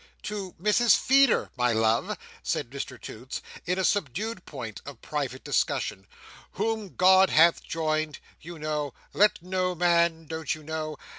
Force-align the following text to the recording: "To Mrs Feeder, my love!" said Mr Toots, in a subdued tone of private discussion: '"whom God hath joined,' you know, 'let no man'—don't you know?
"To 0.23 0.53
Mrs 0.53 0.97
Feeder, 0.97 1.51
my 1.55 1.73
love!" 1.73 2.17
said 2.41 2.71
Mr 2.71 2.99
Toots, 2.99 3.39
in 3.67 3.77
a 3.77 3.83
subdued 3.83 4.41
tone 4.47 4.73
of 4.83 4.99
private 5.03 5.43
discussion: 5.43 6.07
'"whom 6.53 6.95
God 6.95 7.29
hath 7.29 7.61
joined,' 7.63 8.17
you 8.41 8.57
know, 8.57 8.95
'let 9.13 9.43
no 9.43 9.75
man'—don't 9.75 10.55
you 10.55 10.63
know? 10.63 10.97